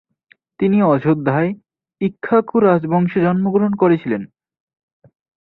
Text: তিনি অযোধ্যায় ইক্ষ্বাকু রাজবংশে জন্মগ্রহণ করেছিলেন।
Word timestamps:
তিনি 0.59 0.77
অযোধ্যায় 0.83 1.49
ইক্ষ্বাকু 2.01 2.55
রাজবংশে 2.59 3.19
জন্মগ্রহণ 3.21 3.73
করেছিলেন। 3.73 4.21